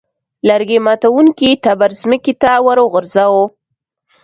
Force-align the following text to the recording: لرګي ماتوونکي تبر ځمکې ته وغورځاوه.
لرګي 0.47 0.77
ماتوونکي 0.85 1.49
تبر 1.63 1.89
ځمکې 2.01 2.33
ته 2.41 2.51
وغورځاوه. 2.65 3.43